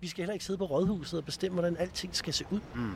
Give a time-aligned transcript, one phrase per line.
[0.00, 2.60] Vi skal heller ikke sidde på rådhuset og bestemme, hvordan alting skal se ud.
[2.74, 2.90] Mm.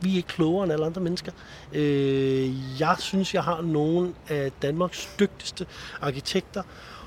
[0.00, 1.32] Vi er ikke klogere end alle andre mennesker.
[1.72, 5.66] Øh, jeg synes, jeg har nogle af Danmarks dygtigste
[6.00, 6.62] arkitekter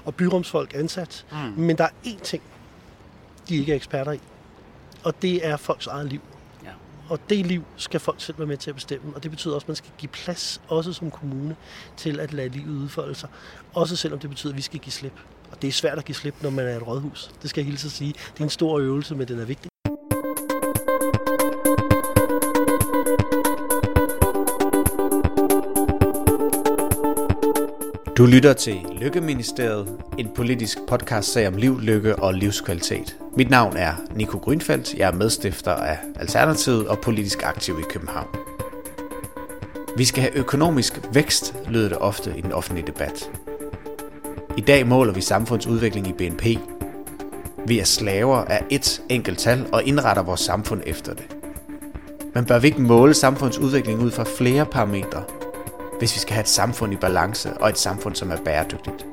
[0.06, 1.26] og byrumsfolk ansat.
[1.32, 1.38] Mm.
[1.38, 2.44] Men der er én ting,
[3.50, 4.20] de ikke er eksperter i.
[5.04, 6.22] Og det er folks eget liv.
[6.64, 6.72] Ja.
[7.10, 9.16] Og det liv skal folk selv være med til at bestemme.
[9.16, 11.56] Og det betyder også, at man skal give plads, også som kommune,
[11.98, 13.30] til at lade livet udfolde sig.
[13.74, 15.20] Også selvom det betyder, at vi skal give slip.
[15.52, 17.32] Og det er svært at give slip, når man er et rådhus.
[17.42, 18.14] Det skal jeg hilse at sige.
[18.34, 19.72] Det er en stor øvelse, men den er vigtig.
[28.18, 33.18] Du lytter til Lykkeministeriet, en politisk podcast om liv, lykke og livskvalitet.
[33.38, 34.94] Mit navn er Nico Grønfeldt.
[34.94, 38.28] Jeg er medstifter af Alternativet og politisk aktiv i København.
[39.98, 43.32] Vi skal have økonomisk vækst, lyder det ofte i den offentlige debat.
[44.58, 46.44] I dag måler vi samfundsudvikling i BNP.
[47.66, 51.36] Vi er slaver af et enkelt tal og indretter vores samfund efter det.
[52.34, 55.24] Men bør vi ikke måle samfundsudvikling ud fra flere parametre,
[56.00, 59.06] hvis vi skal have et samfund i balance og et samfund, som er bæredygtigt.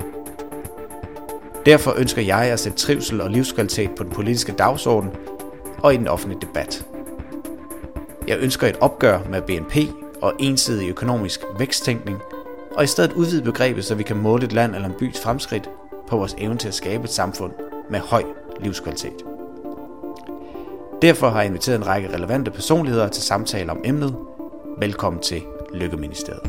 [1.66, 5.10] Derfor ønsker jeg at sætte trivsel og livskvalitet på den politiske dagsorden
[5.78, 6.86] og i den offentlige debat.
[8.28, 9.76] Jeg ønsker et opgør med BNP
[10.22, 12.18] og ensidig økonomisk væksttænkning,
[12.78, 15.70] og i stedet udvide begrebet, så vi kan måle et land eller en bys fremskridt
[16.08, 17.52] på vores evne til at skabe et samfund
[17.90, 18.22] med høj
[18.60, 19.24] livskvalitet.
[21.02, 24.16] Derfor har jeg inviteret en række relevante personligheder til samtale om emnet.
[24.78, 25.42] Velkommen til
[25.74, 26.42] Lykkeministeriet.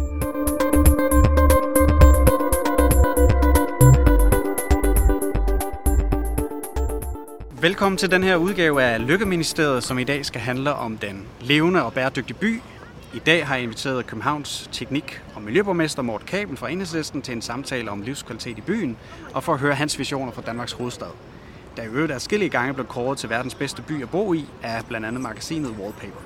[7.61, 11.83] Velkommen til den her udgave af Lykkeministeriet, som i dag skal handle om den levende
[11.83, 12.61] og bæredygtige by.
[13.13, 17.41] I dag har jeg inviteret Københavns Teknik- og Miljøborgmester Mort Kabel fra Enhedslisten til en
[17.41, 18.97] samtale om livskvalitet i byen,
[19.33, 21.07] og for at høre hans visioner for Danmarks hovedstad.
[21.77, 24.45] Der i øvrigt er skille gange blevet kåret til verdens bedste by at bo i
[24.63, 26.19] af blandt andet magasinet Wallpaper.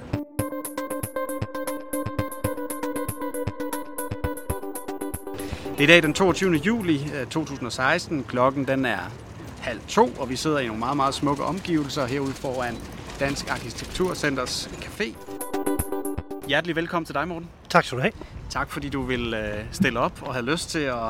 [5.77, 6.53] Det er i dag den 22.
[6.53, 8.23] juli øh, 2016.
[8.23, 9.11] Klokken den er
[9.61, 12.77] halv to, og vi sidder i nogle meget, meget smukke omgivelser herude foran
[13.19, 15.32] Dansk Arkitekturcenters Café.
[16.47, 17.49] Hjertelig velkommen til dig, Morten.
[17.69, 18.13] Tak skal du have.
[18.49, 21.09] Tak fordi du vil øh, stille op og have lyst til at,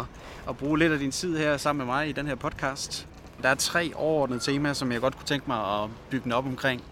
[0.50, 3.08] at bruge lidt af din tid her sammen med mig i den her podcast.
[3.42, 6.46] Der er tre overordnede temaer, som jeg godt kunne tænke mig at bygge den op
[6.46, 6.84] omkring.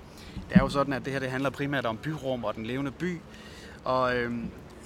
[0.50, 2.92] Det er jo sådan, at det her det handler primært om byrum og den levende
[2.92, 3.20] by.
[3.84, 4.34] Og øh,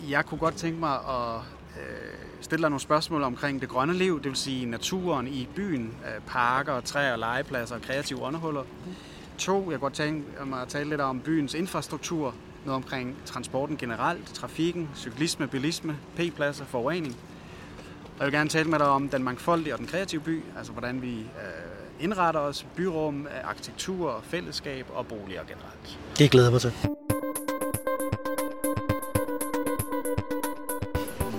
[0.10, 1.36] jeg kunne godt tænke mig at
[1.78, 5.94] øh, stille dig nogle spørgsmål omkring det grønne liv, det vil sige naturen i byen,
[6.06, 8.64] øh, parker, træer, legepladser og kreative underhuller.
[9.38, 13.78] To, jeg kunne godt tænke mig at tale lidt om byens infrastruktur, noget omkring transporten
[13.78, 17.16] generelt, trafikken, cyklisme, bilisme, p-pladser, forurening.
[18.16, 20.72] Og jeg vil gerne tale med dig om den mangfoldige og den kreative by, altså
[20.72, 21.26] hvordan vi øh,
[22.00, 26.00] indretter os, byrum, arkitektur, fællesskab og boliger generelt.
[26.18, 26.74] Det glæder jeg mig til.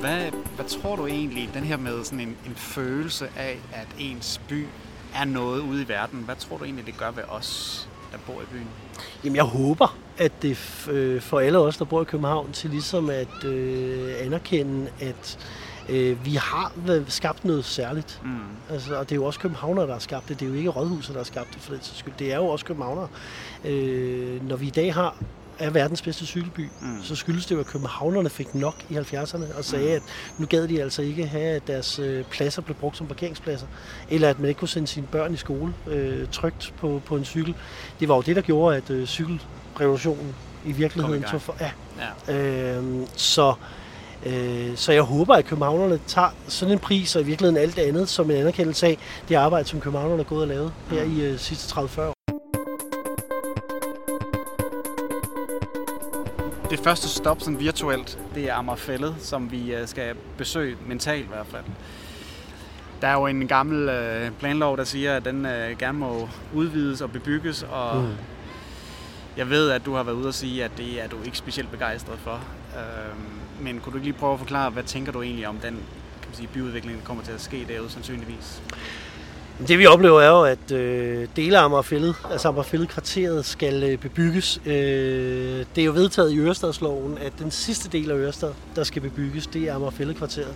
[0.00, 4.41] Hvad, hvad tror du egentlig, den her med sådan en, en følelse af, at ens
[4.48, 4.66] by
[5.15, 8.42] er noget ude i verden, hvad tror du egentlig, det gør ved os, der bor
[8.42, 8.69] i byen?
[9.25, 13.10] Jamen, jeg håber, at det øh, for alle os, der bor i København, til ligesom
[13.10, 15.38] at øh, anerkende, at
[15.88, 16.72] øh, vi har
[17.09, 18.21] skabt noget særligt.
[18.25, 18.38] Mm.
[18.71, 20.41] Altså, og det er jo også københavnere, der har skabt det.
[20.41, 22.15] Det er jo ikke rådhuset, der har skabt det for den skyld.
[22.19, 23.09] Det er jo også københavnere.
[23.65, 25.16] Øh, når vi i dag har
[25.59, 27.03] er verdens bedste cykelby, mm.
[27.03, 29.94] så skyldes det jo, at københavnerne fik nok i 70'erne og sagde, mm.
[29.94, 30.03] at
[30.38, 33.66] nu gad de altså ikke have, at deres øh, pladser blev brugt som parkeringspladser,
[34.10, 37.25] eller at man ikke kunne sende sine børn i skole øh, trygt på, på en
[37.25, 37.54] cykel.
[38.00, 39.06] Det var jo det, der gjorde, at øh,
[39.76, 41.56] cykelrevolutionen i virkeligheden tog for...
[41.60, 41.70] Ja.
[42.28, 42.78] ja.
[42.78, 43.54] Øh, så,
[44.26, 47.82] øh, så jeg håber, at københavnerne tager sådan en pris, og i virkeligheden alt det
[47.82, 48.98] andet, som en anerkendelse af
[49.28, 51.19] det arbejde, som københavnerne er gået og lavet her mm.
[51.19, 52.12] i øh, sidste 30-40 år.
[56.70, 61.28] Det første stop sådan virtuelt, det er Amagerfællet, som vi øh, skal besøge mentalt i
[61.28, 61.65] hvert fald.
[63.00, 67.00] Der er jo en gammel øh, planlov, der siger, at den øh, gerne må udvides
[67.00, 68.09] og bebygges, og mm
[69.36, 71.71] jeg ved, at du har været ude og sige, at det er du ikke specielt
[71.71, 72.41] begejstret for.
[72.77, 73.21] Øhm,
[73.60, 75.74] men kunne du ikke lige prøve at forklare, hvad tænker du egentlig om den
[76.21, 78.62] kan man sige, byudvikling, der kommer til at ske derude sandsynligvis?
[79.68, 83.98] Det vi oplever er jo, at øh, dele af Amagerfællet, altså Amagerfællet kvarteret, skal øh,
[83.98, 84.60] bebygges.
[84.66, 84.72] Øh,
[85.74, 89.47] det er jo vedtaget i Ørestadsloven, at den sidste del af Ørestad, der skal bebygges,
[89.47, 90.54] det er Amagerfællet kvarteret.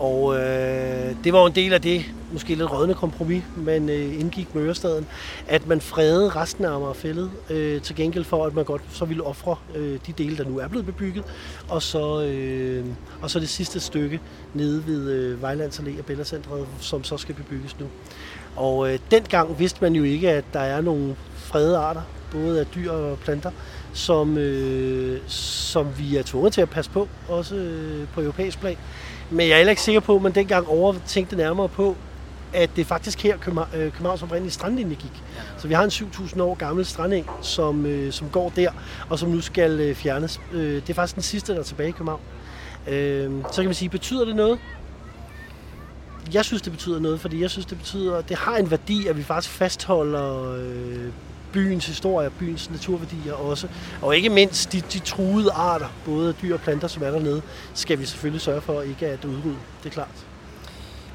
[0.00, 4.20] Og øh, det var jo en del af det, måske lidt rådne kompromis, man øh,
[4.20, 5.06] indgik med Ørestaden,
[5.48, 9.22] at man fredede resten af Amagerfællet øh, til gengæld for, at man godt så ville
[9.22, 11.24] ofre øh, de dele, der nu er blevet bebygget,
[11.68, 12.84] og så, øh,
[13.22, 14.20] og så det sidste stykke
[14.54, 17.86] nede ved øh, Vejlands Allé og Bellacentret, som så skal bebygges nu.
[18.56, 22.02] Og øh, dengang vidste man jo ikke, at der er nogle fredede arter,
[22.32, 23.50] både af dyr og planter,
[23.92, 28.76] som, øh, som vi er tvunget til at passe på, også øh, på europæisk plan.
[29.30, 31.96] Men jeg er heller ikke sikker på, at man dengang overtænkte nærmere på,
[32.52, 33.36] at det faktisk her
[33.74, 35.22] øh, Københavns oprindelige strandlinje gik.
[35.58, 38.70] Så vi har en 7.000 år gammel strandeng, som, øh, som går der,
[39.08, 40.40] og som nu skal øh, fjernes.
[40.52, 42.20] Øh, det er faktisk den sidste, der er tilbage i København.
[42.88, 44.58] Øh, så kan man sige, betyder det noget?
[46.34, 49.16] Jeg synes, det betyder noget, fordi jeg synes, det betyder, det har en værdi, at
[49.16, 51.12] vi faktisk fastholder øh,
[51.52, 53.68] byens historie, byens naturværdier også.
[54.02, 57.42] Og ikke mindst de, de truede arter, både dyr og planter, som er dernede,
[57.74, 59.56] skal vi selvfølgelig sørge for ikke at udrydde.
[59.82, 60.26] Det er klart.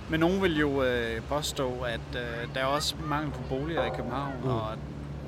[0.10, 3.90] Men nogen vil jo øh, påstå, at øh, der er også mangel på boliger i
[3.96, 4.50] København, mm.
[4.50, 4.68] og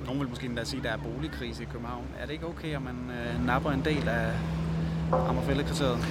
[0.06, 2.06] nogen vil måske endda sige, at der er boligkrise i København.
[2.21, 4.31] Er det ikke okay, at man øh, napper en del af
[5.12, 6.07] Amagerfældekriteriet?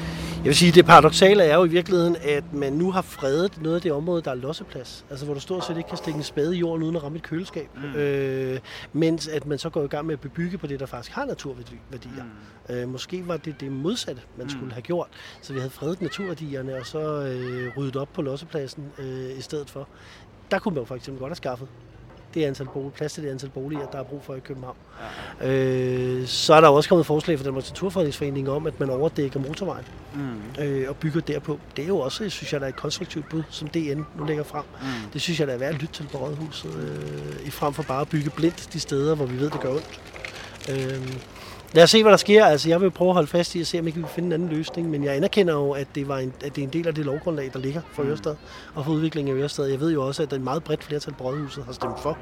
[0.47, 3.77] Jeg vil sige, det paradoxale er jo i virkeligheden, at man nu har fredet noget
[3.77, 5.05] af det område, der er losseplads.
[5.11, 7.19] Altså hvor du stort set ikke kan stikke en spade i jorden uden at ramme
[7.19, 7.69] et køleskab.
[7.77, 7.95] Mm.
[7.95, 8.59] Øh,
[8.93, 11.25] mens at man så går i gang med at bebygge på det, der faktisk har
[11.25, 12.25] naturværdier.
[12.69, 12.75] Mm.
[12.75, 14.51] Øh, måske var det det modsatte, man mm.
[14.51, 15.09] skulle have gjort.
[15.43, 19.71] Så vi havde fredet naturværdierne og så øh, ryddet op på lossepladsen øh, i stedet
[19.71, 19.89] for.
[20.51, 21.69] Der kunne man jo faktisk godt have skaffet
[22.37, 24.77] det antal bolig, plads til det antal boliger, der er brug for i København.
[25.41, 25.49] Ja.
[25.49, 29.85] Øh, så er der også kommet forslag fra Danmarks Naturfredningsforening om, at man overdækker motorvejen
[30.15, 30.63] mm.
[30.63, 31.59] øh, og bygger derpå.
[31.77, 34.45] Det er jo også, synes jeg, der er et konstruktivt bud, som DN nu lægger
[34.45, 34.65] frem.
[34.81, 35.11] Mm.
[35.13, 37.83] Det synes jeg, der er værd at lytte til på Rådhuset, øh, i frem for
[37.83, 40.01] bare at bygge blindt de steder, hvor vi ved, det gør ondt.
[40.71, 41.17] Øh,
[41.73, 42.45] Lad os se, hvad der sker.
[42.45, 44.33] Altså, jeg vil prøve at holde fast i at se, om vi kan finde en
[44.33, 44.91] anden løsning.
[44.91, 47.05] Men jeg anerkender jo, at det, var en, at det er en del af det
[47.05, 48.09] lovgrundlag, der ligger for mm.
[48.09, 48.37] Ørestad
[48.75, 49.67] og for udviklingen af Ørestad.
[49.67, 52.01] Jeg ved jo også, at der er en meget bredt flertal på Rådhuset har stemt
[52.03, 52.19] for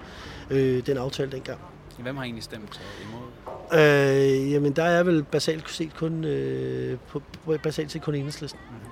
[0.51, 1.59] øh, den aftale dengang.
[1.99, 3.81] Hvem har egentlig stemt imod?
[3.81, 7.23] Øh, jamen, der er vel basalt set kun, øh, på,
[7.63, 8.61] basalt set kun enhedslisten.
[8.71, 8.91] Mm.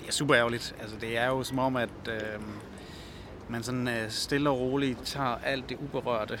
[0.00, 0.74] Det er super ærgerligt.
[0.80, 2.40] Altså, det er jo som om, at øh,
[3.48, 6.38] man sådan øh, stille og roligt tager alt det uberørte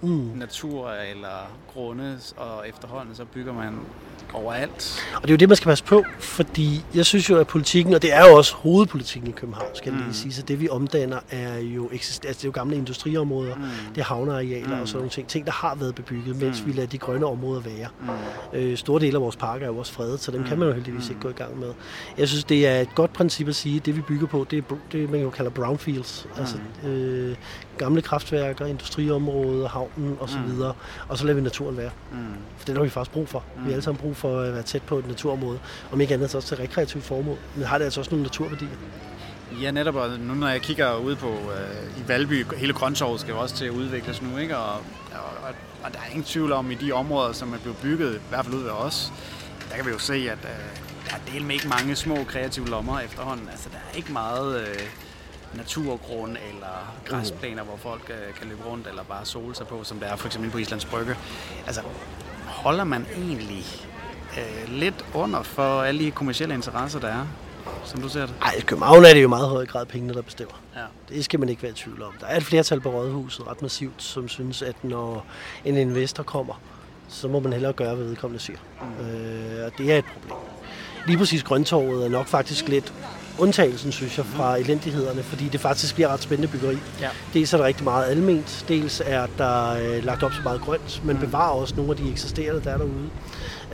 [0.00, 0.30] mm.
[0.34, 3.78] natur eller grunde, og efterhånden så bygger man
[4.32, 5.06] overalt.
[5.16, 7.94] Og det er jo det, man skal passe på, fordi jeg synes jo, at politikken,
[7.94, 10.06] og det er jo også hovedpolitikken i København, skal jeg mm.
[10.06, 13.62] lige sige, så det vi omdanner er jo, altså, det er jo gamle industriområder, mm.
[13.94, 14.80] det er havnearealer mm.
[14.80, 16.66] og sådan nogle ting, ting, der har været bebygget, mens mm.
[16.66, 17.88] vi lader de grønne områder være.
[18.00, 18.58] Mm.
[18.58, 20.46] Øh, store dele af vores parker er jo også fredet, så dem mm.
[20.46, 21.72] kan man jo heldigvis ikke gå i gang med.
[22.18, 24.58] Jeg synes, det er et godt princip at sige, at det vi bygger på, det
[24.58, 26.40] er det, man jo kalder brownfields, mm.
[26.40, 26.56] altså
[26.86, 27.36] øh,
[27.78, 30.62] gamle kraftværker, industriområder, havnen osv., mm.
[31.08, 31.90] og så lader vi naturen være.
[32.12, 32.18] Mm.
[32.56, 33.44] For det har vi faktisk brug for.
[33.56, 33.64] Mm.
[33.64, 35.58] Vi har alle sammen brug for at være tæt på et naturområde,
[35.92, 38.68] om ikke andet så også til rekreativt formål, men har det altså også nogle naturværdier.
[39.62, 43.32] Ja, netop, og nu når jeg kigger ud på øh, i Valby, hele grøntorvet skal
[43.32, 44.56] jo også til at udvikles nu, ikke?
[44.56, 44.74] Og,
[45.12, 48.18] og, og der er ingen tvivl om, i de områder, som er blevet bygget, i
[48.28, 49.12] hvert fald ud ved os,
[49.70, 52.68] der kan vi jo se, at øh, der er del med ikke mange små kreative
[52.68, 53.48] lommer efterhånden.
[53.48, 54.60] Altså, der er ikke meget...
[54.60, 54.78] Øh,
[55.54, 60.00] naturgrund eller græsplaner, hvor folk øh, kan løbe rundt eller bare sole sig på, som
[60.00, 61.16] der er for eksempel på Islands Brygge.
[61.66, 61.80] Altså,
[62.46, 63.64] holder man egentlig
[64.38, 67.26] øh, lidt under for alle de kommersielle interesser, der er,
[67.84, 68.34] som du ser det?
[68.42, 70.54] Ej, i København er det jo meget høj grad pengene, der bestemmer.
[70.76, 70.80] Ja.
[71.08, 72.12] Det skal man ikke være i tvivl om.
[72.20, 75.26] Der er et flertal på Rådhuset, ret massivt, som synes, at når
[75.64, 76.60] en investor kommer,
[77.08, 78.58] så må man hellere gøre, hvad vedkommende siger.
[78.80, 79.06] Mm.
[79.06, 80.38] Øh, og det er et problem.
[81.06, 82.92] Lige præcis Grøntorvet er nok faktisk lidt
[83.38, 86.78] undtagelsen, synes jeg, fra elendighederne, fordi det faktisk bliver ret spændende byggeri.
[87.00, 87.08] Ja.
[87.34, 91.04] Dels er der rigtig meget alment, dels er der øh, lagt op så meget grønt,
[91.04, 93.10] men bevarer også nogle af de eksisterende, der er derude.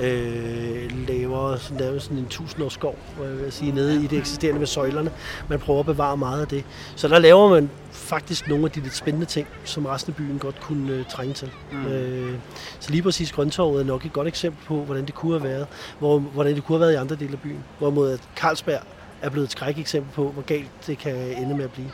[0.00, 4.66] Øh, laver sådan, sådan en tusindårs skov, jeg vil sige, nede i det eksisterende med
[4.66, 5.10] søjlerne.
[5.48, 6.64] Man prøver at bevare meget af det.
[6.96, 10.38] Så der laver man faktisk nogle af de lidt spændende ting, som resten af byen
[10.38, 11.50] godt kunne øh, trænge til.
[11.72, 11.86] Mm.
[11.86, 12.34] Øh,
[12.80, 15.66] så lige præcis Grøntorvet er nok et godt eksempel på, hvordan det kunne have været,
[15.98, 17.64] hvor, hvordan det kunne have været i andre dele af byen.
[17.78, 18.80] Hvorimod at Carlsberg
[19.22, 21.90] er blevet et skræk eksempel på, hvor galt det kan ende med at blive.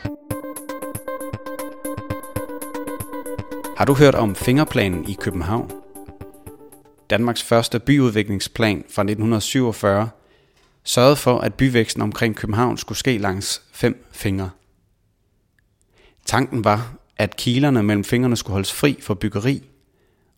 [3.77, 5.71] Har du hørt om fingerplanen i København?
[7.09, 10.09] Danmarks første byudviklingsplan fra 1947
[10.83, 14.49] sørgede for, at byvæksten omkring København skulle ske langs fem fingre.
[16.25, 19.69] Tanken var, at kilerne mellem fingrene skulle holdes fri for byggeri,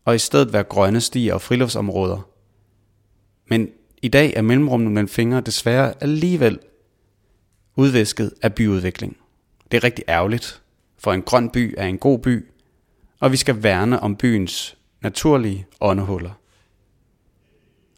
[0.05, 2.27] og i stedet være grønne stier og friluftsområder.
[3.47, 3.69] Men
[4.01, 6.59] i dag er mellemrummene mellem fingre desværre alligevel
[7.75, 9.17] udvisket af byudvikling.
[9.71, 10.61] Det er rigtig ærgerligt,
[10.99, 12.45] for en grøn by er en god by,
[13.19, 16.31] og vi skal værne om byens naturlige åndehuller.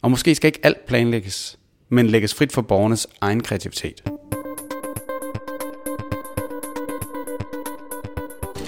[0.02, 4.02] Og måske skal ikke alt planlægges, men lægges frit for borgernes egen kreativitet.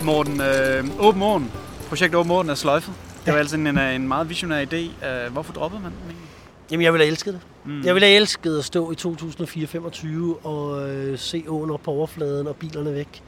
[0.05, 1.51] Morten, øh, Åben Morgen,
[1.89, 2.95] projekt Åben Morgen er sløjfet.
[3.25, 5.07] Det var altså en, en meget visionær idé.
[5.07, 6.26] Øh, hvorfor droppede man den egentlig?
[6.71, 7.41] Jamen, jeg ville have elsket det.
[7.65, 7.83] Mm.
[7.85, 12.47] Jeg ville have elsket at stå i 2024 og øh, se åen op på overfladen
[12.47, 13.23] og bilerne væk.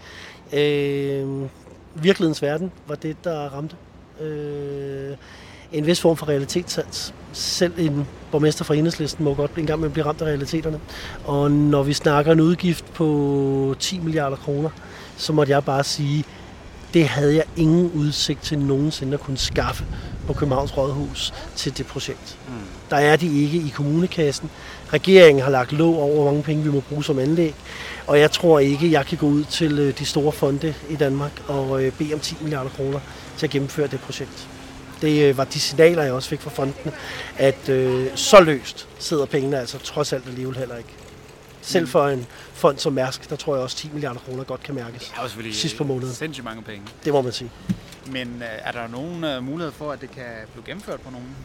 [0.53, 1.49] Øh,
[1.95, 3.77] virkelighedens verden var det, der ramte.
[4.21, 5.17] Øh,
[5.73, 7.15] en vis form for realitetssans.
[7.33, 10.81] Selv en borgmester fra Enhedslisten må godt en gang med blive ramt af realiteterne.
[11.25, 14.71] Og når vi snakker en udgift på 10 milliarder kroner,
[15.17, 16.25] så måtte jeg bare sige,
[16.95, 19.85] det havde jeg ingen udsigt til nogensinde at kunne skaffe
[20.27, 22.39] på Københavns Rådhus til det projekt.
[22.49, 22.55] Mm.
[22.91, 24.51] Der er de ikke i kommunekassen.
[24.93, 27.55] Regeringen har lagt låg over, hvor mange penge vi må bruge som anlæg.
[28.07, 31.33] Og jeg tror ikke, jeg kan gå ud til øh, de store fonde i Danmark
[31.49, 33.01] og øh, bede om 10 milliarder kroner
[33.37, 34.49] til at gennemføre det projekt.
[35.03, 36.93] Det øh, var de signaler, jeg også fik fra fonden,
[37.37, 40.91] at øh, så løst sidder pengene altså trods alt alligevel heller ikke.
[41.69, 41.91] Selv mm.
[41.91, 45.03] for en fond som Mærsk, der tror jeg også 10 milliarder kroner godt kan mærkes.
[45.03, 46.15] Det er selvfølgelig sidst på måneden.
[46.15, 46.83] sindssygt mange penge.
[47.05, 47.51] Det må man sige.
[48.11, 51.37] Men er der nogen uh, mulighed for, at det kan blive gennemført på, nogen,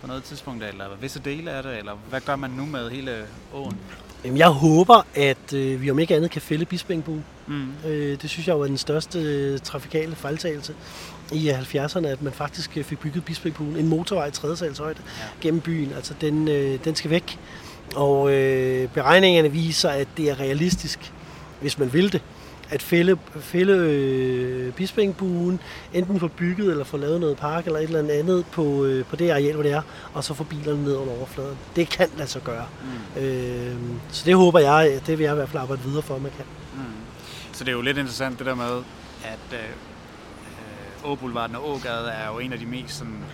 [0.00, 3.26] på noget tidspunkt, eller visse dele af det, eller hvad gør man nu med hele
[3.54, 3.76] åen?
[4.24, 7.24] Jamen, jeg håber, at øh, vi om ikke andet kan fælde Bispingbuen.
[7.46, 7.72] Mm.
[7.86, 10.74] Øh, det synes jeg var den største øh, trafikale fejltagelse
[11.32, 15.24] i 70'erne, at man faktisk øh, fik bygget Bispingbuen, en motorvej i tredje salshøjde ja.
[15.40, 15.92] gennem byen.
[15.92, 17.38] Altså, den, øh, den skal væk.
[17.96, 21.12] Og øh, beregningerne viser, at det er realistisk,
[21.60, 22.22] hvis man vil det,
[22.70, 25.60] at fælde, fælde øh, Bispingbuen,
[25.92, 29.16] enten få bygget eller få lavet noget park eller et eller andet på, øh, på
[29.16, 29.82] det areal, hvor det er,
[30.14, 31.56] og så få bilerne ned under overfladen.
[31.76, 32.66] Det kan lade sig gøre.
[33.16, 33.22] Mm.
[33.22, 33.76] Øh,
[34.10, 36.32] så det håber jeg, det vil jeg i hvert fald arbejde videre for, at man
[36.36, 36.44] kan.
[36.74, 36.80] Mm.
[37.52, 38.82] Så det er jo lidt interessant det der med,
[39.24, 43.24] at øh, Åboulevarden og Ågade er jo en af de mest sådan,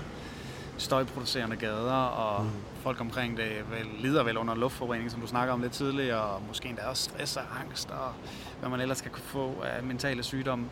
[0.78, 2.50] støjproducerende gader, og mm.
[2.82, 6.42] folk omkring det vel, lider vel under luftforurening, som du snakker om lidt tidligere, og
[6.48, 8.12] måske endda også stress og angst, og
[8.60, 10.66] hvad man ellers skal kunne få af mentale sygdomme.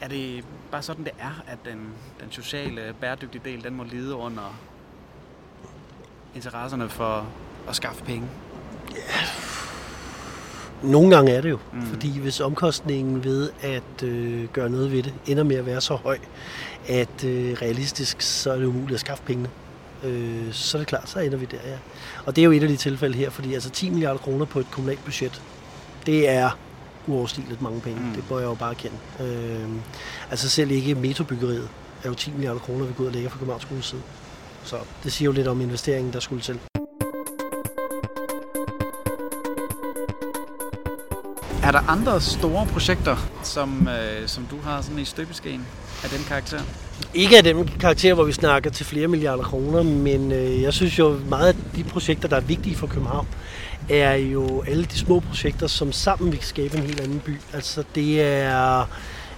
[0.00, 1.88] Er det bare sådan, det er, at den,
[2.20, 4.58] den sociale, bæredygtige del, den må lide under
[6.34, 7.26] interesserne for
[7.68, 8.28] at skaffe penge?
[8.94, 9.49] Ja.
[10.82, 11.86] Nogle gange er det jo, mm.
[11.86, 15.94] fordi hvis omkostningen ved at øh, gøre noget ved det ender med at være så
[15.94, 16.18] høj,
[16.88, 19.48] at øh, realistisk så er det umuligt at skaffe pengene.
[20.04, 21.76] Øh, så er det klart, så ender vi der, ja.
[22.26, 24.60] Og det er jo et af de tilfælde her, fordi altså 10 milliarder kroner på
[24.60, 25.42] et kommunalt budget,
[26.06, 26.50] det er
[27.06, 28.00] uoverstigeligt mange penge.
[28.00, 28.14] Mm.
[28.14, 28.96] Det bør jeg jo bare kende.
[29.20, 29.68] Øh,
[30.30, 31.68] altså selv ikke metrobyggeriet
[32.04, 34.02] er jo 10 milliarder kroner, vi går ud og lægger fra Københavns side.
[34.64, 36.69] Så det siger jo lidt om investeringen, der skulle til.
[41.62, 45.66] Er der andre store projekter, som, øh, som du har sådan i støbeskeen
[46.04, 46.60] af den karakter?
[47.14, 50.98] Ikke af den karakter, hvor vi snakker til flere milliarder kroner, men øh, jeg synes
[50.98, 53.26] jo meget af de projekter, der er vigtige for København,
[53.88, 57.36] er jo alle de små projekter, som sammen vil skabe en helt anden by.
[57.52, 58.80] Altså det er...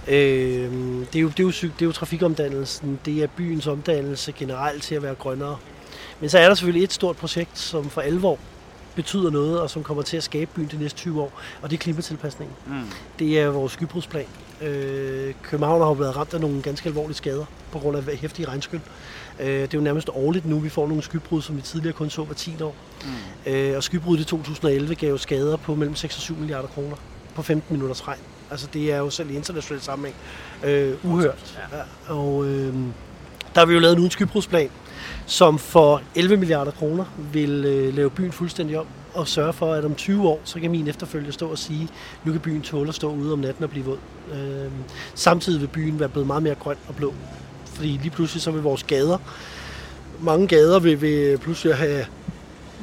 [0.07, 0.71] Øh,
[1.13, 4.83] det, er jo, det, er jo, det er jo trafikomdannelsen, det er byens omdannelse generelt
[4.83, 5.57] til at være grønnere.
[6.19, 8.39] Men så er der selvfølgelig et stort projekt, som for alvor
[8.95, 11.77] betyder noget, og som kommer til at skabe byen de næste 20 år, og det
[11.77, 12.55] er klimatilpasningen.
[12.67, 12.73] Mm.
[13.19, 14.25] Det er vores skybrudsplan.
[14.61, 18.47] Øh, København har jo været ramt af nogle ganske alvorlige skader på grund af hæftige
[18.47, 18.81] regnskyld.
[19.39, 22.09] Øh, det er jo nærmest årligt nu, vi får nogle skybrud, som vi tidligere kun
[22.09, 22.75] så hver 10 år.
[23.45, 23.51] Mm.
[23.51, 26.95] Øh, og skybruddet i 2011 gav jo skader på mellem 6 og 7 milliarder kroner
[27.35, 28.19] på 15 minutters regn.
[28.51, 30.15] Altså det er jo selv i international sammenhæng
[30.63, 31.59] øh, uhørt.
[31.71, 32.13] Ja.
[32.13, 32.73] Og øh,
[33.55, 34.69] der har vi jo lavet en skybrudsplan,
[35.25, 39.85] som for 11 milliarder kroner vil øh, lave byen fuldstændig om og sørge for, at
[39.85, 41.89] om 20 år, så kan min efterfølger stå og sige,
[42.23, 43.97] nu kan byen tåle at stå ude om natten og blive våd.
[44.33, 44.71] Øh,
[45.15, 47.13] samtidig vil byen være blevet meget mere grøn og blå.
[47.65, 49.17] Fordi lige pludselig så vil vores gader,
[50.21, 52.05] mange gader vil, vil pludselig have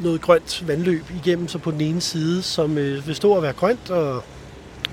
[0.03, 3.53] noget grønt vandløb igennem, så på den ene side, som øh, vil stå og være
[3.53, 4.25] grønt og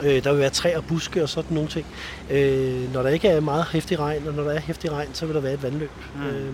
[0.04, 1.86] Øh, der vil være træer og buske og sådan nogle ting.
[2.30, 5.26] Øh, når der ikke er meget hæftig regn, og når der er hæftig regn, så
[5.26, 5.92] vil der være et vandløb.
[6.16, 6.26] Mm.
[6.26, 6.54] Øh,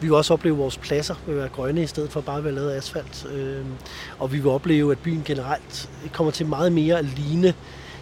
[0.00, 2.44] vi vil også opleve, at vores pladser vil være grønne, i stedet for bare at
[2.44, 3.26] være lavet af asfalt.
[3.32, 3.64] Øh,
[4.18, 7.54] og vi vil opleve, at byen generelt kommer til meget mere at ligne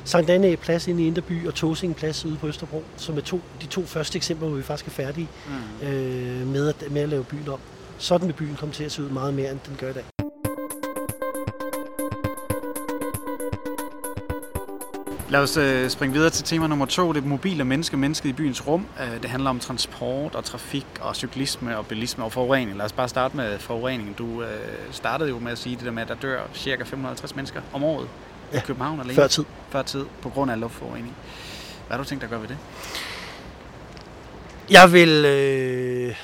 [0.05, 3.41] Sankt Anne plads inde i Inderby og Tåsing plads ude på Østerbro, som er to,
[3.63, 5.29] de to første eksempler, hvor vi faktisk er færdige
[5.83, 5.89] mm.
[5.89, 7.59] øh, med, at, med at lave byen om.
[7.99, 10.18] Sådan vil byen komme til at se ud meget mere, end den gør i dag.
[15.31, 18.67] Lad os øh, springe videre til tema nummer to, det mobile menneske, mennesket i byens
[18.67, 18.87] rum.
[19.01, 22.77] Øh, det handler om transport og trafik og cyklisme og bilisme og forurening.
[22.77, 24.15] Lad os bare starte med forureningen.
[24.15, 24.49] Du øh,
[24.91, 27.85] startede jo med at sige det der med, at der dør cirka 550 mennesker om
[27.85, 28.09] året
[28.53, 29.15] ja, i København alene.
[29.15, 29.45] Før tid.
[29.71, 31.15] Før tid, på grund af luftforurening.
[31.87, 32.59] Hvad har du tænkt dig at gøre ved det?
[34.71, 36.17] Jeg vil øh,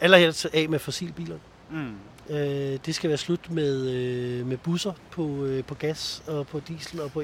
[0.00, 1.36] allerhelst af med fossilbiler.
[1.70, 1.94] Mm.
[2.30, 6.60] Øh, det skal være slut med, øh, med busser på, øh, på gas og på
[6.68, 7.22] diesel, og på,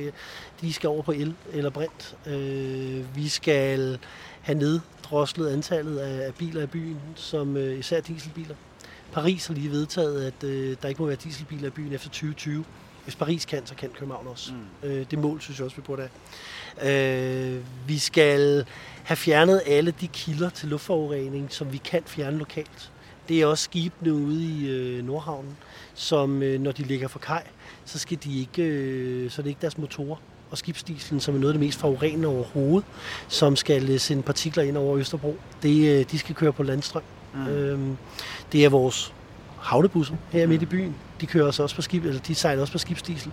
[0.61, 2.17] de skal over på el eller brint.
[2.27, 3.99] Øh, vi skal
[4.41, 8.55] have neddroslet antallet af, af biler i byen, som øh, især dieselbiler.
[9.13, 12.65] Paris har lige vedtaget, at øh, der ikke må være dieselbiler i byen efter 2020
[13.05, 14.53] Hvis Paris kan, så kan København også.
[14.53, 14.89] Mm.
[14.89, 16.09] Øh, det mål synes jeg også, vi burde
[16.77, 17.57] have.
[17.57, 18.67] Øh, vi skal
[19.05, 22.91] have fjernet alle de kilder til luftforurening, som vi kan fjerne lokalt.
[23.31, 25.57] Det er også skibene ude i øh, Nordhavnen,
[25.95, 27.43] som øh, når de ligger for kaj,
[27.85, 30.17] så skal de ikke, øh, så er det ikke deres motorer
[30.51, 32.89] og skibsdislen, som er noget af det mest forurenende overhovedet,
[33.29, 35.37] som skal øh, sende partikler ind over Østerbro.
[35.63, 37.03] Det, øh, de skal køre på landstrøm.
[37.35, 37.47] Mm.
[37.47, 37.97] Øhm,
[38.53, 39.13] det er vores
[39.59, 40.95] havnebusser her midt i byen.
[41.21, 43.31] De kører også på skib, eller de sejler også på skibsdiesel.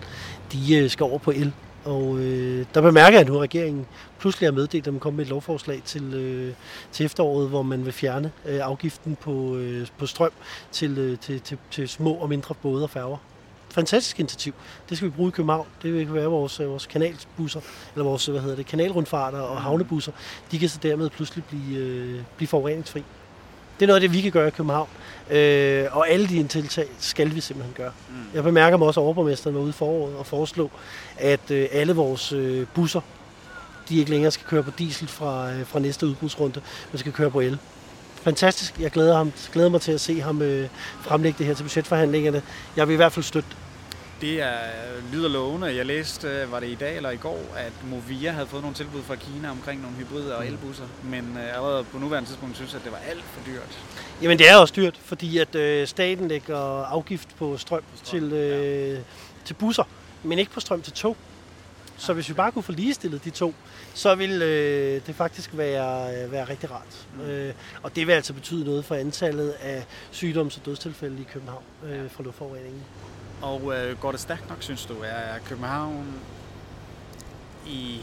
[0.51, 1.54] De øh, skal over på el.
[1.88, 3.86] Og øh, der bemærker jeg nu, at regeringen
[4.20, 6.53] pludselig har meddelt, at man kommer med et lovforslag til, øh,
[6.91, 10.32] til efteråret, hvor man vil fjerne øh, afgiften på, øh, på strøm
[10.72, 13.17] til, øh, til, til, til små og mindre både og færger.
[13.70, 14.53] Fantastisk initiativ.
[14.89, 15.67] Det skal vi bruge i København.
[15.84, 17.62] Det vil være vores, øh, vores kanalbusser,
[17.96, 20.12] eller vores hvad hedder det, kanalrundfarter og havnebusser.
[20.51, 23.03] De kan så dermed pludselig blive, øh, blive forureningsfri.
[23.79, 24.88] Det er noget af det, vi kan gøre i København.
[25.29, 27.91] Øh, og alle de tiltag skal vi simpelthen gøre.
[28.10, 28.15] Mm.
[28.34, 30.72] Jeg bemærker mig også, at overborgmesteren var ude foråret og foreslå,
[31.17, 33.01] at øh, alle vores øh, busser,
[33.89, 37.31] de ikke længere skal køre på diesel fra, øh, fra næste udbudsrunde, men skal køre
[37.31, 37.57] på el.
[38.22, 38.79] Fantastisk.
[38.79, 40.67] Jeg glæder, ham, glæder mig til at se ham øh,
[41.01, 42.41] fremlægge det her til budgetforhandlingerne.
[42.75, 43.50] Jeg vil i hvert fald støtte
[44.21, 44.59] det er,
[45.13, 45.75] lyder lovende.
[45.75, 48.75] Jeg læste, øh, var det i dag eller i går, at Movia havde fået nogle
[48.75, 50.50] tilbud fra Kina omkring nogle hybride og mm.
[50.50, 53.79] elbusser, men øh, allerede på nuværende tidspunkt synes at det var alt for dyrt.
[54.21, 58.19] Jamen det er også dyrt, fordi at øh, staten lægger afgift på strøm, på strøm
[58.19, 59.00] til, øh, ja.
[59.45, 59.83] til busser,
[60.24, 61.17] men ikke på strøm til tog.
[61.97, 63.53] Så hvis vi bare kunne få ligestillet de to,
[63.93, 67.07] så vil øh, det faktisk være, øh, være rigtig rart.
[67.15, 67.21] Mm.
[67.21, 71.63] Øh, og det vil altså betyde noget for antallet af sygdoms- og dødstilfælde i København
[71.86, 72.83] øh, fra luftforureningen.
[73.41, 74.94] Og øh, går det stærkt nok, synes du?
[75.03, 76.20] Er København
[77.65, 78.01] i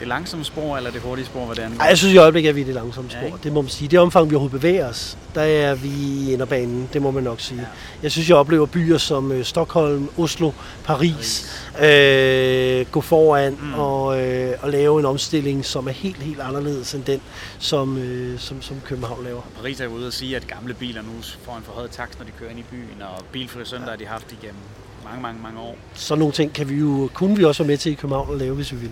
[0.00, 1.72] det langsomme spor, eller det hurtige spor, hvordan?
[1.80, 3.20] Ej, jeg synes i øjeblikket, at vi er det langsomme spor.
[3.20, 3.88] Ja, det må man sige.
[3.88, 6.88] Det omfang, vi overhovedet bevæger os, der er vi i inderbanen.
[6.92, 7.60] Det må man nok sige.
[7.60, 7.66] Ja.
[8.02, 10.50] Jeg synes, jeg oplever byer som øh, Stockholm, Oslo,
[10.84, 12.80] Paris, Paris.
[12.80, 13.74] Øh, gå foran mm.
[13.74, 17.20] og, øh, og lave en omstilling, som er helt, helt anderledes end den,
[17.58, 19.42] som, øh, som, som København laver.
[19.56, 21.12] Paris er ude og sige, at gamle biler nu
[21.44, 23.90] får en forhøjet takst, når de kører ind i byen, og bilfri søndag ja.
[23.90, 24.60] har de haft igennem
[25.04, 25.76] mange, mange, mange år.
[25.94, 28.38] Så nogle ting kan vi jo, kunne vi også være med til i København at
[28.38, 28.90] lave, hvis vi vil.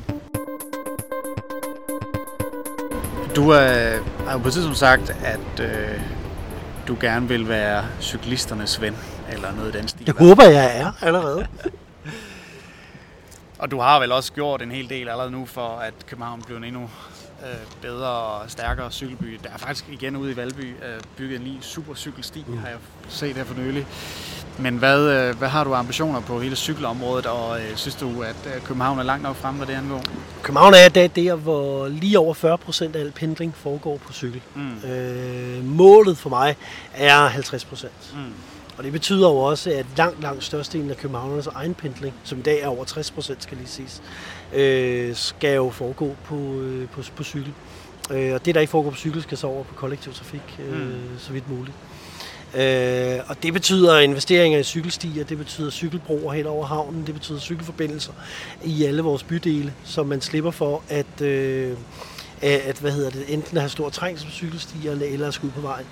[3.37, 6.01] Du øh, har jo på tidspunkt sagt, at øh,
[6.89, 8.97] du gerne vil være cyklisternes ven,
[9.33, 10.07] eller noget i den stil.
[10.07, 11.47] Det håber jeg er allerede.
[13.61, 16.59] og du har vel også gjort en hel del allerede nu for, at København bliver
[16.59, 16.91] en endnu
[17.43, 19.39] øh, bedre og stærkere cykelby.
[19.43, 22.59] Der er faktisk igen ude i Valby øh, bygget en lige super cykelsti, mm.
[22.59, 22.79] har jeg
[23.09, 23.87] set her for nylig.
[24.59, 28.37] Men hvad, øh, hvad har du ambitioner på hele cykelområdet, og øh, synes du, at
[28.47, 30.03] øh, København er langt nok fremme, hvad det angår?
[30.43, 34.43] København er der, der hvor lige over 40 procent af al pendling foregår på cykel.
[34.55, 34.91] Mm.
[34.91, 36.57] Øh, målet for mig
[36.95, 38.15] er 50 procent.
[38.15, 38.33] Mm.
[38.83, 42.43] Og det betyder jo også, at langt, langt størstedelen af københavnernes egen pendling, som i
[42.43, 44.03] dag er over 60 procent, skal lige siges,
[44.55, 47.53] øh, skal jo foregå på, øh, på, på cykel.
[48.11, 50.83] Øh, og det, der ikke foregår på cykel, skal så over på kollektiv trafik, øh,
[50.83, 51.19] mm.
[51.19, 51.77] så vidt muligt.
[52.55, 57.39] Øh, og det betyder investeringer i cykelstier, det betyder cykelbroer hen over havnen, det betyder
[57.39, 58.13] cykelforbindelser
[58.65, 61.77] i alle vores bydele, så man slipper for at, øh,
[62.43, 65.61] at hvad hedder det, enten at have stor trængsel på cykelstierne eller at skulle på
[65.61, 65.87] vejen.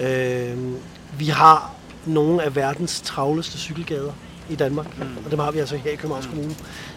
[0.00, 0.72] Øh,
[1.18, 1.75] vi har
[2.06, 4.12] nogle af verdens travleste cykelgader
[4.50, 5.24] i Danmark, mm.
[5.24, 6.54] og dem har vi altså her i Københavns Kommune.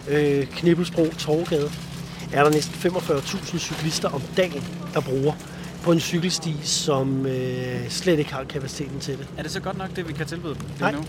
[0.08, 1.70] Øh, Knibbelsbro, Torvgade,
[2.32, 5.32] er der næsten 45.000 cyklister om dagen, der bruger
[5.82, 9.26] på en cykelsti, som øh, slet ikke har kapaciteten til det.
[9.36, 10.92] Er det så godt nok det, vi kan tilbyde dem Nej.
[10.92, 11.04] nu?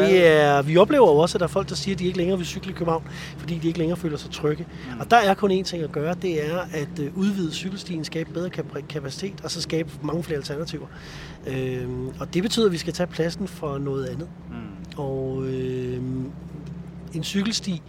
[0.00, 2.18] Det er, vi oplever jo også, at der er folk, der siger, at de ikke
[2.18, 3.02] længere vil cykle i København,
[3.38, 4.66] fordi de ikke længere føler sig trygge.
[4.94, 5.00] Mm.
[5.00, 8.32] Og der er kun én ting at gøre, det er at øh, udvide cykelstien, skabe
[8.32, 8.50] bedre
[8.88, 10.86] kapacitet, og så skabe mange flere alternativer.
[11.46, 14.28] Øhm, og det betyder, at vi skal tage pladsen for noget andet.
[14.50, 15.00] Mm.
[15.00, 16.00] Og øh,
[17.14, 17.82] en cykelsti,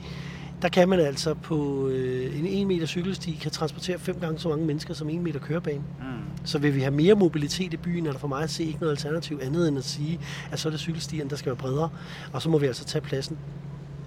[0.61, 4.49] der kan man altså på øh, en 1 meter cykelsti kan transportere fem gange så
[4.49, 5.83] mange mennesker som en meter kørebane.
[5.99, 6.45] Mm.
[6.45, 8.79] Så vil vi have mere mobilitet i byen, er der for mig at se ikke
[8.79, 10.19] noget alternativ andet end at sige,
[10.51, 11.89] at så er det cykelstien, der skal være bredere,
[12.33, 13.37] og så må vi altså tage pladsen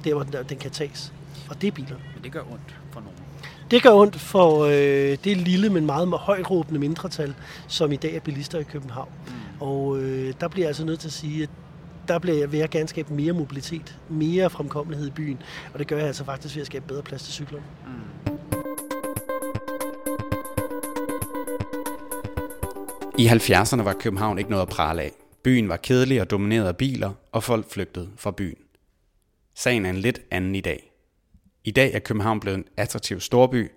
[0.05, 1.13] der, hvor den, der, den kan tages.
[1.51, 1.97] Og det er biler.
[2.15, 3.19] Men det gør ondt for nogen.
[3.71, 7.35] Det gør ondt for øh, det lille, men meget højt råbende mindretal,
[7.67, 9.09] som i dag er bilister i København.
[9.27, 9.33] Mm.
[9.61, 11.51] Og øh, der bliver jeg altså nødt til at sige, at
[12.11, 15.43] der bliver jeg ved at gerne skabe mere mobilitet, mere fremkommelighed i byen,
[15.73, 17.65] og det gør jeg altså faktisk ved at skabe bedre plads til cyklerne.
[17.87, 18.31] Mm.
[23.19, 25.13] I 70'erne var København ikke noget at prale af.
[25.43, 28.59] Byen var kedelig og domineret af biler, og folk flygtede fra byen.
[29.55, 30.93] Sagen er en lidt anden i dag.
[31.65, 33.71] I dag er København blevet en attraktiv storby,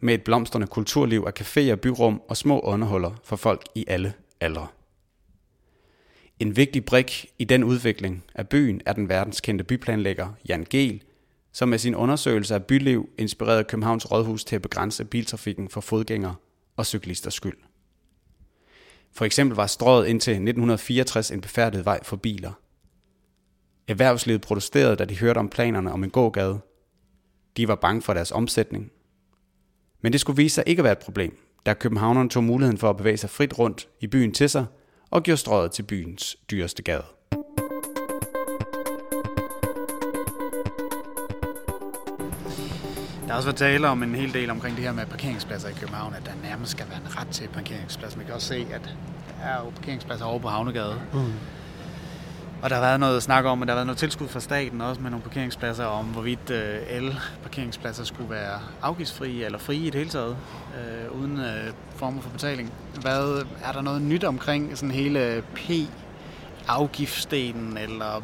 [0.00, 4.66] med et blomstrende kulturliv af caféer, byrum og små underhuller for folk i alle aldre.
[6.40, 11.02] En vigtig brik i den udvikling af byen er den verdenskendte byplanlægger Jan Gehl,
[11.52, 16.34] som med sin undersøgelse af byliv inspirerede Københavns Rådhus til at begrænse biltrafikken for fodgængere
[16.76, 17.56] og cyklisters skyld.
[19.12, 22.52] For eksempel var strøget indtil 1964 en befærdet vej for biler.
[23.88, 26.60] Erhvervslivet protesterede, da de hørte om planerne om en gågade.
[27.56, 28.90] De var bange for deres omsætning.
[30.02, 32.90] Men det skulle vise sig ikke at være et problem, da københavnerne tog muligheden for
[32.90, 34.66] at bevæge sig frit rundt i byen til sig
[35.10, 37.04] og gjorde strøget til byens dyreste gade.
[43.26, 45.72] Der har også været tale om en hel del omkring det her med parkeringspladser i
[45.72, 48.16] København, at der nærmest skal være en ret til parkeringsplads.
[48.16, 48.94] Man kan også se, at
[49.40, 51.00] der er jo parkeringspladser over på Havnegade.
[51.12, 51.32] Mm.
[52.66, 54.80] Og der har været noget snak om, at der har været noget tilskud fra staten
[54.80, 59.94] også med nogle parkeringspladser om, hvorvidt øh, el-parkeringspladser skulle være afgiftsfrie eller frie i det
[59.94, 60.36] hele taget,
[60.76, 62.72] øh, uden øh, former for betaling.
[63.00, 68.22] Hvad, er der noget nyt omkring sådan hele P-afgiftsdelen, eller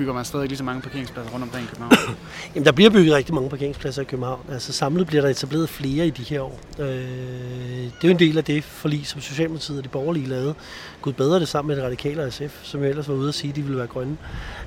[0.00, 1.92] bygger man stadig lige så mange parkeringspladser rundt omkring i København?
[2.54, 4.40] Jamen, der bliver bygget rigtig mange parkeringspladser i København.
[4.52, 6.60] Altså samlet bliver der etableret flere i de her år.
[6.78, 10.54] Øh, det er jo en del af det forlig, som Socialdemokratiet og de borgerlige lavede.
[11.02, 13.34] Gud bedre det sammen med det radikale og SF, som jo ellers var ude at
[13.34, 14.16] sige, at de ville være grønne.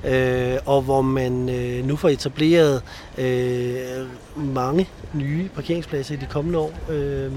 [0.06, 2.82] Øh, og hvor man øh, nu får etableret
[3.18, 3.78] øh,
[4.36, 6.74] mange nye parkeringspladser i de kommende år.
[6.90, 7.32] Øh,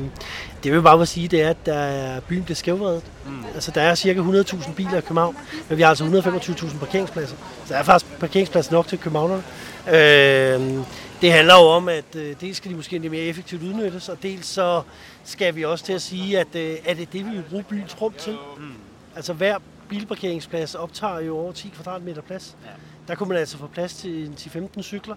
[0.64, 3.02] det vil bare sige, det er, at der er, byen bliver skævvredet.
[3.28, 3.44] Mm.
[3.54, 5.36] Altså, der er cirka 100.000 biler i København,
[5.68, 7.36] men vi har altså 125.000 parkeringspladser.
[7.64, 9.42] Så der er faktisk parkeringspladser nok til københavnerne.
[9.88, 10.84] Øh,
[11.20, 14.22] det handler jo om, at øh, dels skal de måske lidt mere effektivt udnyttes, og
[14.22, 14.82] dels så
[15.24, 18.02] skal vi også til at sige, at øh, er det det, vi vil bruge byens
[18.02, 18.36] rum til?
[18.58, 18.72] Mm.
[19.16, 19.58] Altså hver
[19.88, 22.56] bilparkeringsplads optager jo over 10 kvadratmeter plads.
[22.64, 22.70] Ja.
[23.08, 24.32] Der kunne man altså få plads til
[24.76, 25.14] 10-15 cykler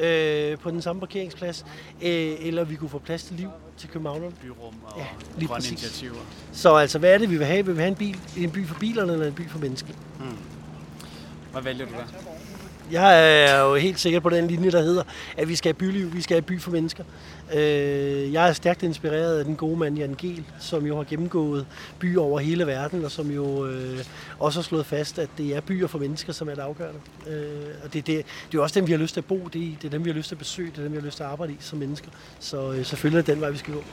[0.00, 1.66] øh, på den samme parkeringsplads,
[2.02, 4.32] øh, eller vi kunne få plads til liv til københavnerne.
[4.42, 5.70] Byrum og ja, lige grønne præcis.
[5.70, 6.20] initiativer.
[6.52, 7.66] Så altså, hvad er det, vi vil have?
[7.66, 9.92] Vil vi have en, bil, en by for bilerne eller en by for mennesker?
[10.18, 10.36] Hmm.
[11.52, 12.04] Hvad vælger du der?
[12.92, 15.02] Jeg er jo helt sikker på den linje, der hedder,
[15.36, 17.04] at vi skal have byliv, vi skal have by for mennesker.
[17.54, 21.66] Øh, jeg er stærkt inspireret af den gode mand Jan Gehl, som jo har gennemgået
[21.98, 24.04] byer over hele verden, og som jo øh,
[24.38, 27.00] også har slået fast, at det er byer for mennesker, som er det afgørende.
[27.26, 28.24] Øh, og det, det, det er
[28.54, 30.10] jo også dem, vi har lyst til at bo det i, det er dem, vi
[30.10, 31.56] har lyst til at besøge, det er dem, vi har lyst til at arbejde i
[31.60, 32.08] som mennesker.
[32.40, 33.84] Så selvfølgelig er det den vej, vi skal gå.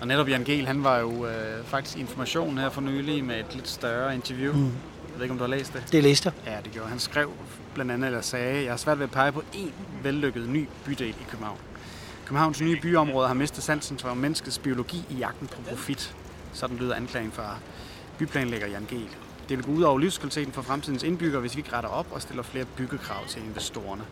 [0.00, 3.54] Og netop Jan Gehl, han var jo øh, faktisk information her for nylig med et
[3.54, 4.52] lidt større interview.
[4.52, 4.72] Mm.
[5.18, 5.84] Ved ikke, om du har læst det?
[5.92, 6.52] Det læste jeg.
[6.52, 7.32] Ja, det gjorde Han skrev
[7.74, 9.70] blandt andet, eller sagde, jeg har svært ved at pege på én
[10.02, 11.58] vellykket ny bydel i København.
[12.26, 16.14] Københavns nye byområder har mistet sansen for menneskets biologi i jagten på profit.
[16.52, 17.56] Sådan lyder anklagen fra
[18.18, 19.08] byplanlægger Jan Gehl.
[19.48, 22.22] Det vil gå ud over livskvaliteten for fremtidens indbyggere, hvis vi ikke retter op og
[22.22, 24.02] stiller flere byggekrav til investorerne.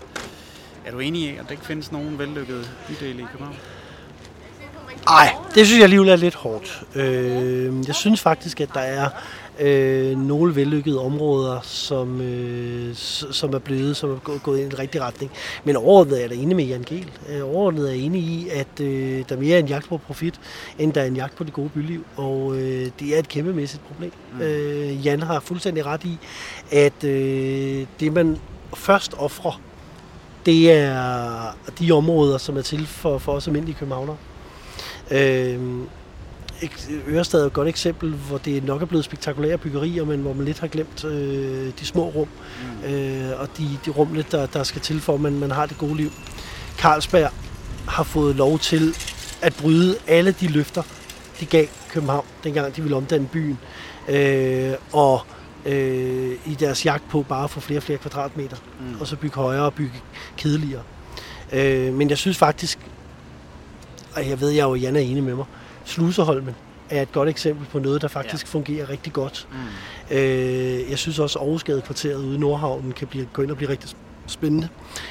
[0.87, 3.57] Er du enig i, at der ikke findes nogen vellykkede bydele i København?
[5.07, 6.83] Nej, det synes jeg alligevel er lidt hårdt.
[6.95, 9.09] Øh, jeg synes faktisk, at der er
[9.61, 12.95] øh, nogle vellykkede områder, som, øh,
[13.31, 15.31] som er blevet, som er gået, i en rigtig retning.
[15.65, 17.11] Men overordnet er jeg da enig med Jan Gehl.
[17.29, 20.41] Øh, overordnet er jeg enig i, at øh, der er mere en jagt på profit,
[20.79, 22.05] end der er en jagt på det gode byliv.
[22.17, 24.13] Og øh, det er et kæmpemæssigt problem.
[24.33, 24.41] Mm.
[24.41, 26.19] Øh, Jan har fuldstændig ret i,
[26.71, 28.39] at øh, det man
[28.75, 29.61] først offrer,
[30.47, 34.17] det er de områder, som er til for, for os almindelige københavnere.
[35.11, 35.61] Øh,
[37.09, 40.45] Ørestad er et godt eksempel, hvor det nok er blevet spektakulære byggerier, men hvor man
[40.45, 42.29] lidt har glemt øh, de små rum,
[42.85, 42.95] mm.
[42.95, 45.79] øh, og de, de rum, der, der skal til for, at man, man har det
[45.79, 46.11] gode liv.
[46.79, 47.31] Carlsberg
[47.89, 48.95] har fået lov til
[49.43, 50.83] at bryde alle de løfter,
[51.41, 53.59] de gav København, dengang de ville omdanne byen.
[54.09, 55.21] Øh, og
[55.67, 59.01] øh, i deres jagt på bare at få flere og flere kvadratmeter, mm.
[59.01, 60.03] og så bygge højere og bygge
[60.37, 60.83] kedeligere.
[61.53, 62.79] Øh, men jeg synes faktisk,
[64.15, 65.45] og jeg ved, jeg er jo Jan er enig med mig,
[65.87, 66.55] Sluseholmen
[66.91, 68.49] er et godt eksempel på noget, der faktisk ja.
[68.49, 69.49] fungerer rigtig godt.
[69.53, 70.17] Mm.
[70.17, 73.71] Øh, jeg synes også, at Aarhusgade-kvarteret ude i Nordhavnen kan blive, gå ind og blive
[73.71, 73.91] rigtig
[74.27, 74.69] spændende.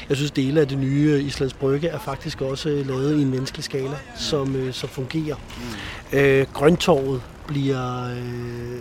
[0.09, 3.63] Jeg synes, dele af det nye Islands Brygge er faktisk også lavet i en menneskelig
[3.63, 4.19] skala, mm.
[4.19, 5.35] som, øh, som fungerer.
[5.35, 6.17] Mm.
[6.17, 8.09] Øh, Grøntorvet bliver...
[8.09, 8.79] Øh,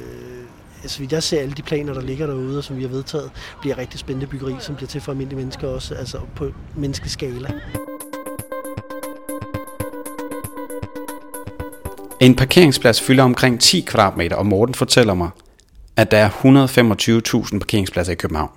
[0.82, 3.30] altså, jeg ser alle de planer, der ligger derude, og som vi har vedtaget,
[3.60, 7.50] bliver rigtig spændende byggeri, som bliver til for almindelige mennesker også, altså på menneskelig skala.
[12.24, 15.30] En parkeringsplads fylder omkring 10 kvadratmeter, og Morten fortæller mig,
[15.96, 16.30] at der er
[17.52, 18.50] 125.000 parkeringspladser i København.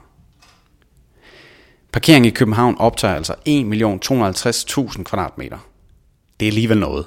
[1.92, 5.58] Parkering i København optager altså 1.250.000 kvadratmeter.
[6.40, 7.06] Det er alligevel noget.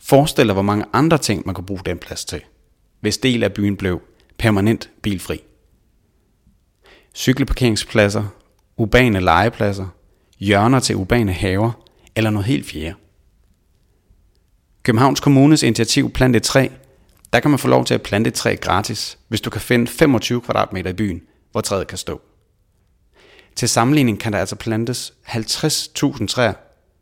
[0.00, 2.40] Forestil dig, hvor mange andre ting, man kunne bruge den plads til,
[3.00, 4.00] hvis del af byen blev
[4.38, 5.40] permanent bilfri.
[7.14, 8.24] Cykelparkeringspladser,
[8.76, 9.86] urbane legepladser,
[10.38, 11.72] hjørner til urbane haver
[12.16, 12.94] eller noget helt fjerde.
[14.84, 16.68] Københavns Kommunes initiativ Plant et træ,
[17.32, 19.86] Der kan man få lov til at plante et træ gratis, hvis du kan finde
[19.86, 22.20] 25 kvadratmeter i byen, hvor træet kan stå.
[23.56, 26.52] Til sammenligning kan der altså plantes 50.000 træer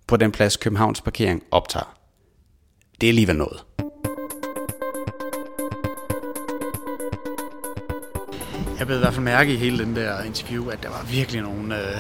[0.07, 1.97] på den plads Københavns parkering optager.
[3.01, 3.64] Det er alligevel noget.
[8.79, 11.42] Jeg blev i hvert fald mærke i hele den der interview, at der var virkelig
[11.42, 11.97] nogle øh,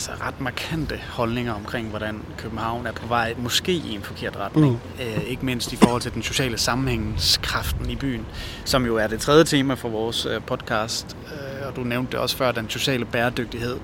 [0.00, 4.70] altså ret markante holdninger omkring, hvordan København er på vej måske i en forkert retning.
[4.70, 5.04] Mm.
[5.04, 8.26] Øh, ikke mindst i forhold til den sociale sammenhængskraften i byen,
[8.64, 11.16] som jo er det tredje tema for vores øh, podcast.
[11.26, 13.76] Øh, og du nævnte det også før, den sociale bæredygtighed.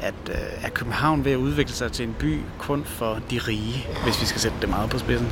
[0.00, 3.86] At øh, er København ved at udvikle sig til en by kun for de rige,
[4.04, 5.28] hvis vi skal sætte det meget på spidsen?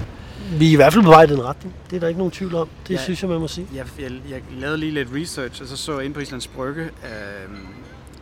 [0.59, 1.75] Vi er i hvert fald på vej i den retning.
[1.91, 2.69] Det er der ikke nogen tvivl om.
[2.89, 3.67] Det ja, synes jeg, man må sige.
[3.75, 6.83] Jeg, jeg, jeg lavede lige lidt research, og så så jeg ind på Islands Brygge,
[6.83, 7.59] øh,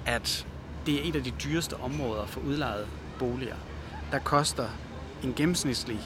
[0.07, 0.46] at
[0.87, 2.87] det er et af de dyreste områder for udlejet
[3.18, 3.55] boliger.
[4.12, 4.64] Der koster
[5.23, 6.01] en gennemsnitlig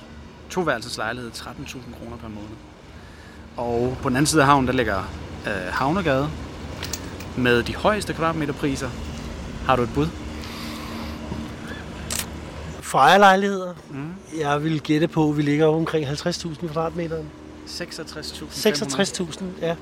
[0.50, 2.56] toværelseslejlighed 13.000 kroner per måned.
[3.56, 4.98] Og på den anden side af havnen, der ligger
[5.46, 6.28] øh, Havnegade
[7.36, 8.90] med de højeste kvadratmeterpriser.
[9.66, 10.06] Har du et bud?
[12.80, 13.74] Frejerlejligheder.
[13.90, 14.14] Mm.
[14.38, 17.18] Jeg vil gætte på, at vi ligger omkring 50.000 kvadratmeter.
[17.66, 18.44] 66.000.
[18.68, 19.76] 66.000, ja.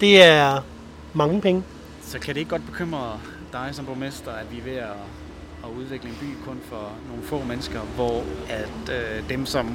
[0.00, 0.60] Det er
[1.14, 1.62] mange penge.
[2.02, 3.20] Så kan det ikke godt bekymre
[3.52, 4.96] dig som borgmester, at vi er ved at,
[5.64, 9.66] at udvikle en by kun for nogle få mennesker, hvor at øh, dem, som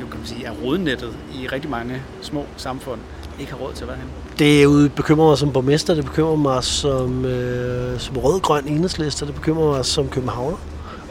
[0.00, 3.00] jo kan man sige, er rodnettet i rigtig mange små samfund,
[3.40, 4.10] ikke har råd til at være henne?
[4.38, 9.76] Det bekymrer mig som borgmester, det bekymrer mig som, øh, som rød-grøn enhedslister, det bekymrer
[9.76, 10.56] mig som københavner,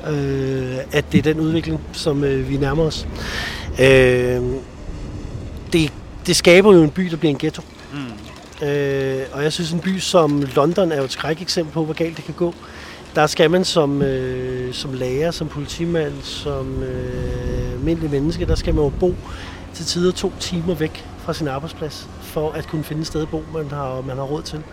[0.07, 3.07] øh, at det er den udvikling, som øh, vi nærmer os.
[3.79, 4.41] Øh,
[5.73, 5.93] det,
[6.27, 7.61] det skaber jo en by, der bliver en ghetto.
[7.61, 7.74] Øh,
[8.61, 12.17] Øh, og jeg synes, en by som London er jo et skræk-eksempel på, hvor galt
[12.17, 12.53] det kan gå.
[13.15, 18.73] Der skal man som, øh, som lærer, som politimand, som øh, almindelig menneske, der skal
[18.73, 19.15] man jo bo
[19.73, 23.29] til tider to timer væk fra sin arbejdsplads, for at kunne finde et sted at
[23.29, 24.63] bo, man har, man har råd til.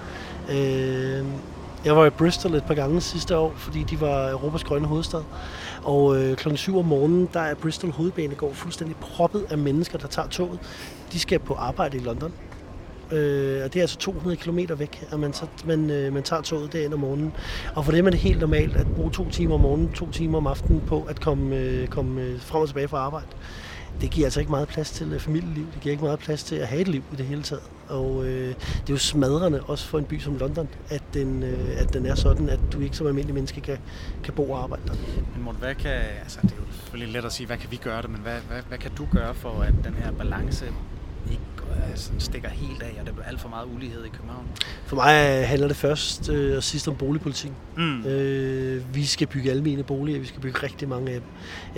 [0.50, 1.24] Øh,
[1.84, 5.22] jeg var i Bristol et par gange sidste år, fordi de var Europas grønne hovedstad.
[5.84, 6.56] Og øh, kl.
[6.56, 10.58] 7 om morgenen, der er Bristol hovedbanegård fuldstændig proppet af mennesker, der tager toget.
[11.12, 12.32] De skal på arbejde i London.
[13.12, 16.42] Øh, og det er altså 200 km væk, at man, så, man, øh, man tager
[16.42, 17.32] toget derind om morgenen.
[17.74, 20.38] Og for dem er det helt normalt at bruge to timer om morgenen, to timer
[20.38, 23.26] om aftenen på at komme, øh, komme øh, frem og tilbage fra arbejde.
[24.00, 25.66] Det giver altså ikke meget plads til øh, familieliv.
[25.74, 27.62] Det giver ikke meget plads til at have et liv i det hele taget.
[27.88, 31.80] Og øh, det er jo smadrende også for en by som London, at den, øh,
[31.80, 33.78] at den er sådan, at du ikke som almindelig menneske kan,
[34.24, 34.94] kan bo og arbejde der.
[35.34, 37.76] Men Morten, hvad kan, altså det er jo selvfølgelig let at sige, hvad kan vi
[37.76, 40.66] gøre det, men hvad, hvad, hvad kan du gøre for, at den her balance
[41.30, 41.42] ikke
[41.94, 44.46] sådan stikker helt af, og der bliver alt for meget ulighed i København?
[44.86, 47.52] For mig handler det først øh, og sidst om boligpolitik.
[47.76, 48.06] Mm.
[48.06, 51.28] Øh, vi skal bygge almene boliger, vi skal bygge rigtig mange af dem.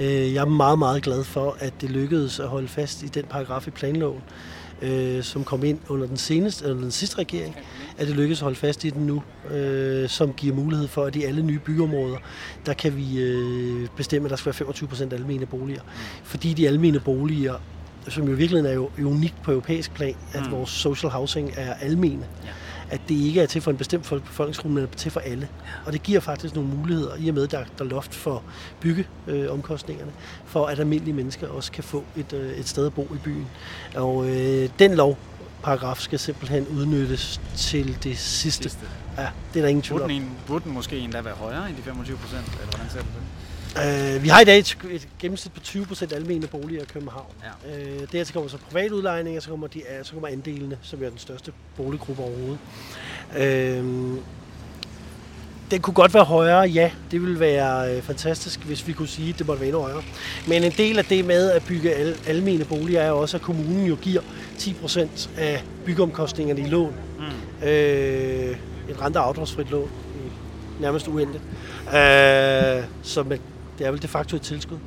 [0.04, 3.24] Øh, jeg er meget, meget glad for, at det lykkedes at holde fast i den
[3.24, 4.22] paragraf i planloven,
[4.83, 7.57] øh, som kom ind under den, seneste, eller den sidste regering,
[7.98, 11.16] at det lykkedes at holde fast i den nu, øh, som giver mulighed for, at
[11.16, 12.16] i alle nye byområder,
[12.66, 15.83] der kan vi øh, bestemme, at der skal være 25 procent almene boliger.
[15.83, 15.88] Mm.
[16.24, 17.54] Fordi de almene boliger
[18.09, 20.53] som jo virkelig er jo unikt på europæisk plan, at mm.
[20.53, 22.27] vores social housing er almene.
[22.45, 22.49] Ja.
[22.90, 25.49] At det ikke er til for en bestemt befolkningsgruppe, men er til for alle.
[25.64, 25.71] Ja.
[25.87, 28.43] Og det giver faktisk nogle muligheder, i og med, at der, der er loft for
[28.81, 33.03] byggeomkostningerne, øh, for at almindelige mennesker også kan få et, øh, et sted at bo
[33.03, 33.47] i byen.
[33.95, 35.19] Og øh, den lov,
[35.62, 38.62] paragraf skal simpelthen udnyttes til det sidste.
[38.69, 38.87] sidste.
[39.19, 40.11] Ja, det er der ingen tvivl om.
[40.47, 43.43] Burde den måske endda være højere end de 25 procent, eller hvordan ser du det?
[43.76, 47.26] Uh, vi har i dag et, et gennemsnit på 20% almene boliger i København.
[47.66, 47.76] Ja.
[47.76, 51.18] Uh, dertil kommer så privatudlejning, og så kommer, de, så kommer andelene, som er den
[51.18, 52.58] største boliggruppe overhovedet.
[53.30, 54.18] Uh,
[55.70, 56.90] den kunne godt være højere, ja.
[57.10, 60.02] Det ville være uh, fantastisk, hvis vi kunne sige, at det måtte være endnu højere.
[60.48, 63.87] Men en del af det med at bygge al- almene boliger er også, at kommunen
[63.87, 64.20] jo giver
[64.58, 66.94] 10% af byggeomkostningerne i lån.
[67.18, 67.24] Mm.
[67.62, 67.68] Uh,
[68.90, 69.90] et rente- og afdragsfrit lån,
[70.80, 71.44] nærmest uendeligt.
[71.87, 73.38] Uh, så man
[73.78, 74.78] det er vel de facto et tilskud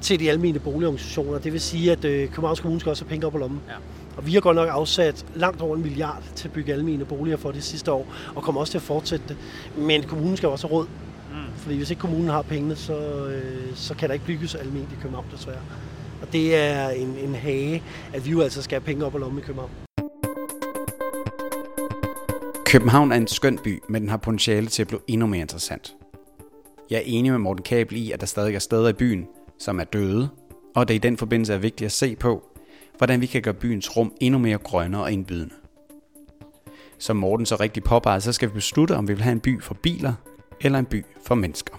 [0.00, 1.38] til de almene boligorganisationer.
[1.38, 3.60] Det vil sige, at øh, Københavns Kommune skal også have penge op på lommen.
[3.68, 3.74] Ja.
[4.16, 7.36] Og vi har godt nok afsat langt over en milliard til at bygge almene boliger
[7.36, 9.36] for det sidste år, og kommer også til at fortsætte det.
[9.76, 10.86] Men kommunen skal også have råd.
[11.30, 11.36] Mm.
[11.56, 15.02] Fordi hvis ikke kommunen har pengene, så, øh, så kan der ikke bygges almindeligt i
[15.02, 15.60] København, desværre.
[16.22, 19.18] Og det er en, en hage, at vi jo altså skal have penge op på
[19.18, 19.70] lommen i København.
[22.64, 25.94] København er en skøn by, men den har potentiale til at blive endnu mere interessant.
[26.90, 29.26] Jeg er enig med Morten Kabel i, at der stadig er steder i byen,
[29.58, 30.28] som er døde,
[30.74, 32.48] og det i den forbindelse er vigtigt at se på,
[32.98, 35.54] hvordan vi kan gøre byens rum endnu mere grønnere og indbydende.
[36.98, 39.62] Som Morten så rigtig påpeger, så skal vi beslutte, om vi vil have en by
[39.62, 40.14] for biler
[40.60, 41.74] eller en by for mennesker.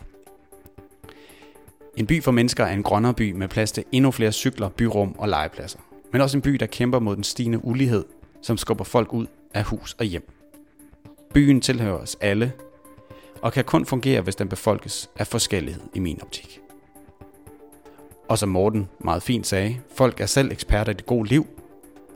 [1.97, 5.15] En by for mennesker er en grønnere by med plads til endnu flere cykler, byrum
[5.17, 5.79] og legepladser.
[6.11, 8.05] men også en by, der kæmper mod den stigende ulighed,
[8.41, 10.29] som skubber folk ud af hus og hjem.
[11.33, 12.53] Byen tilhører os alle,
[13.41, 16.59] og kan kun fungere, hvis den befolkes af forskellighed i min optik.
[18.29, 21.47] Og som Morten meget fint sagde, folk er selv eksperter i det gode liv,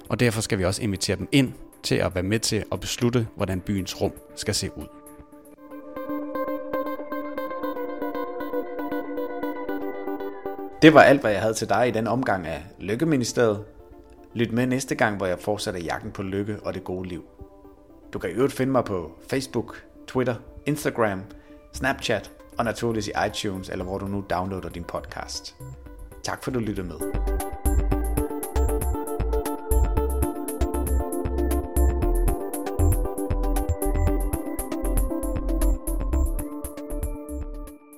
[0.10, 3.28] og derfor skal vi også invitere dem ind til at være med til at beslutte,
[3.36, 4.86] hvordan byens rum skal se ud.
[10.82, 13.66] Det var alt, hvad jeg havde til dig i den omgang af Lykkeministeriet.
[14.34, 17.24] Lyt med næste gang, hvor jeg fortsætter jagten på lykke og det gode liv.
[18.14, 20.36] Du kan i øvrigt finde mig på Facebook, Twitter,
[20.66, 21.22] Instagram,
[21.74, 25.56] Snapchat og naturligvis i iTunes, eller hvor du nu downloader din podcast.
[26.24, 27.45] Tak for at du lyttede med.